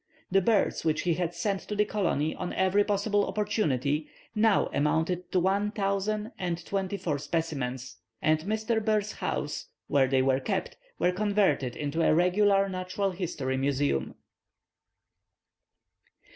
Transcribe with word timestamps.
The 0.31 0.41
birds 0.41 0.83
which 0.83 1.01
he 1.03 1.13
had 1.13 1.35
sent 1.35 1.59
to 1.67 1.75
the 1.75 1.85
colony 1.85 2.33
on 2.35 2.53
every 2.53 2.83
possible 2.83 3.23
opportunity 3.27 4.07
now 4.33 4.65
amounted 4.73 5.31
to 5.31 5.39
one 5.39 5.69
thousand 5.69 6.31
and 6.39 6.65
twenty 6.65 6.97
four 6.97 7.19
specimens; 7.19 7.97
and 8.19 8.39
Mr. 8.39 8.83
Boers' 8.83 9.11
house, 9.19 9.67
where 9.85 10.07
they 10.07 10.23
were 10.23 10.39
kept, 10.39 10.75
was 10.97 11.13
converted 11.13 11.75
into 11.75 12.01
a 12.01 12.15
regular 12.15 12.67
natural 12.67 13.11
history 13.11 13.57
museum. 13.57 14.15